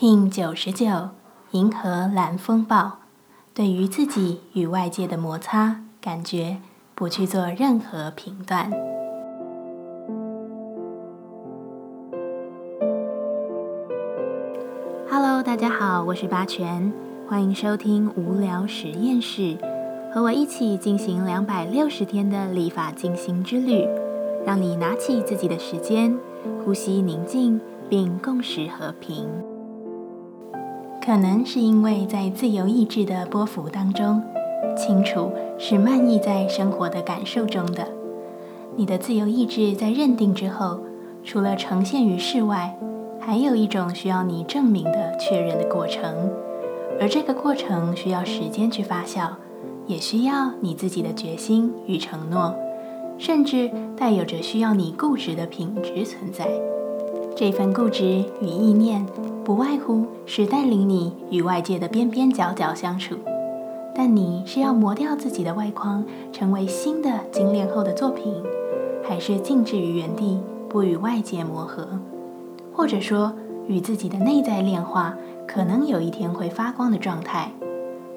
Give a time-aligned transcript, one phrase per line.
[0.00, 1.10] King 九十九，
[1.50, 3.00] 银河蓝风暴。
[3.52, 6.56] 对于自己与外界的摩擦感觉，
[6.94, 8.70] 不去做任何评断。
[15.10, 16.90] Hello，大家好，我是八全，
[17.28, 19.58] 欢迎收听无聊实验室，
[20.14, 23.86] 和我一起进行两百六十天的立法进行之旅，
[24.46, 26.18] 让你拿起自己的时间，
[26.64, 27.60] 呼吸宁静，
[27.90, 29.28] 并共识和平。
[31.02, 34.22] 可能是因为在自由意志的波幅当中，
[34.76, 37.88] 清楚是漫溢在生活的感受中的。
[38.76, 40.78] 你的自由意志在认定之后，
[41.24, 42.76] 除了呈现于世外，
[43.18, 46.30] 还有一种需要你证明的确认的过程，
[47.00, 49.30] 而这个过程需要时间去发酵，
[49.86, 52.54] 也需要你自己的决心与承诺，
[53.18, 56.46] 甚至带有着需要你固执的品质存在。
[57.40, 58.04] 这份固执
[58.42, 59.06] 与意念，
[59.42, 63.16] 不外乎是带领你与外界的边边角角相处，
[63.94, 68.30] 但你是要磨掉自己的外框，成为新的精炼后的作品，
[69.02, 71.88] 还是静止于原地，不与外界磨合，
[72.74, 73.32] 或者说
[73.66, 75.16] 与自己的内在炼化，
[75.48, 77.50] 可能有一天会发光的状态，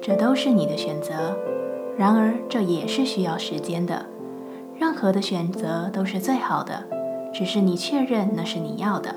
[0.00, 1.36] 这都是你的选择。
[1.94, 4.06] 然而，这也是需要时间的。
[4.78, 6.99] 任何的选择都是最好的。
[7.32, 9.14] 只是你确认那是你要的。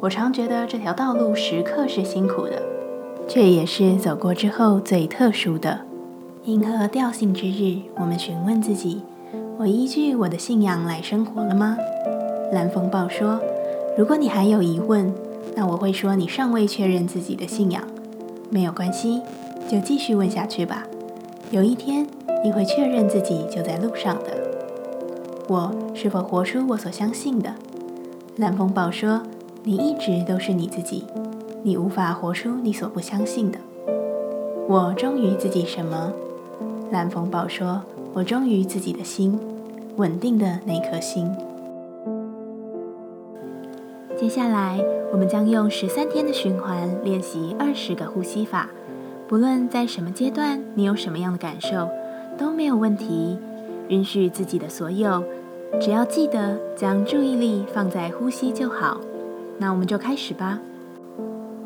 [0.00, 2.62] 我常觉得这条道路时刻是辛苦的，
[3.26, 5.80] 却也是走过之后最特殊的。
[6.44, 9.00] 银河调性之日，我们询问自己：
[9.56, 11.78] 我依据我的信仰来生活了吗？
[12.52, 13.40] 蓝风暴说：
[13.96, 15.10] 如果你还有疑问，
[15.56, 17.82] 那我会说你尚未确认自己的信仰。
[18.50, 19.22] 没有关系，
[19.66, 20.86] 就继续问下去吧。
[21.50, 22.06] 有一天，
[22.44, 24.43] 你会确认自己就在路上的。
[25.46, 27.54] 我是否活出我所相信的？
[28.36, 29.22] 蓝风暴说
[29.62, 31.04] ：“你一直都是你自己，
[31.62, 33.58] 你无法活出你所不相信的。”
[34.66, 36.12] 我忠于自己什么？
[36.90, 37.82] 蓝风暴说
[38.14, 39.38] ：“我忠于自己的心，
[39.96, 41.30] 稳定的那颗心。”
[44.18, 44.80] 接下来，
[45.12, 48.70] 我们将用十三天的循环练习二十个呼吸法。
[49.28, 51.90] 不论在什么阶段，你有什么样的感受，
[52.38, 53.38] 都没有问题。
[53.88, 55.22] 允许自己的所有，
[55.80, 59.00] 只要记得将注意力放在呼吸就好。
[59.58, 60.58] 那我们就开始吧。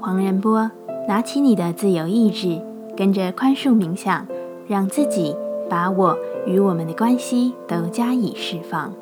[0.01, 0.71] 黄仁波，
[1.07, 2.61] 拿起你的自由意志，
[2.97, 4.27] 跟着宽恕冥想，
[4.67, 5.35] 让自己
[5.69, 8.93] 把我与我们的关系都加以释放，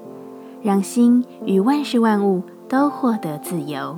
[0.62, 3.97] 让心与万事万物都获得自由。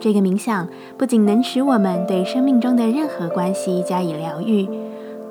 [0.00, 0.68] 这个冥想
[0.98, 4.68] 不仅能使我们对生命中的任何关系加以疗愈。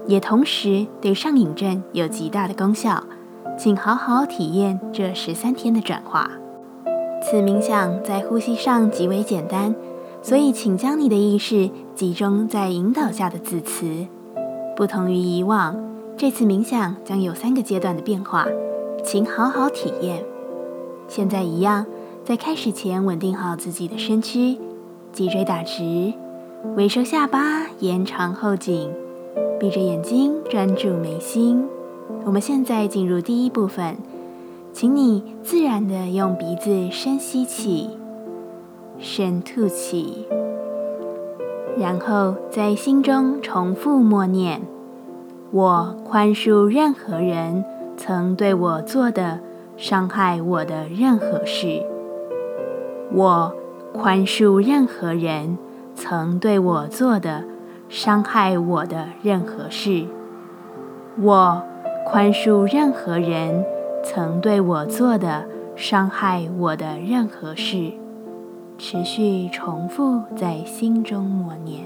[0.08, 3.04] 也同时对上瘾症有极大的功效，
[3.58, 6.30] 请好好体验这十三天的转化。
[7.22, 9.74] 此冥想在呼吸上极为简单，
[10.22, 14.06] 所以请将你的意识集中在引导下的字词。
[14.76, 15.76] 不同于以往，
[16.18, 18.48] 这次冥想将有三个阶段的变化，
[19.04, 20.26] 请好好体验。
[21.08, 21.86] 现在一样，
[22.26, 24.58] 在开始前稳定好自己的身躯，
[25.14, 26.12] 脊椎打直，
[26.76, 28.92] 微收下巴，延长后颈。
[29.64, 31.66] 闭着眼睛，专注眉心。
[32.26, 33.96] 我们现在进入第一部分，
[34.74, 37.92] 请你自然的用鼻子深吸气，
[39.00, 40.28] 深吐气，
[41.80, 44.62] 然后在心中重复默念
[45.52, 47.64] ：“我宽恕任何人
[47.96, 49.40] 曾对我做的
[49.78, 51.82] 伤害我的任何事。
[53.14, 53.56] 我
[53.94, 55.58] 宽恕任何人
[55.96, 57.46] 曾对我做的。”
[57.96, 60.08] 伤害我的任何事，
[61.22, 61.64] 我
[62.08, 63.64] 宽恕任何人
[64.04, 65.46] 曾对我做的
[65.76, 67.92] 伤害我的任何事。
[68.80, 71.86] 持续重复在心中默念。